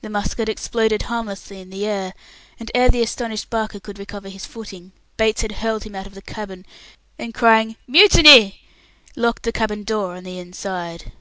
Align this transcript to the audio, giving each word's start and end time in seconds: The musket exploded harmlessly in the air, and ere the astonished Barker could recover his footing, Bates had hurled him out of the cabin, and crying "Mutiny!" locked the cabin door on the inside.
The 0.00 0.08
musket 0.08 0.48
exploded 0.48 1.02
harmlessly 1.02 1.60
in 1.60 1.68
the 1.68 1.84
air, 1.84 2.14
and 2.58 2.70
ere 2.74 2.88
the 2.88 3.02
astonished 3.02 3.50
Barker 3.50 3.78
could 3.78 3.98
recover 3.98 4.30
his 4.30 4.46
footing, 4.46 4.92
Bates 5.18 5.42
had 5.42 5.52
hurled 5.52 5.84
him 5.84 5.94
out 5.94 6.06
of 6.06 6.14
the 6.14 6.22
cabin, 6.22 6.64
and 7.18 7.34
crying 7.34 7.76
"Mutiny!" 7.86 8.62
locked 9.14 9.42
the 9.42 9.52
cabin 9.52 9.84
door 9.84 10.14
on 10.16 10.24
the 10.24 10.38
inside. 10.38 11.12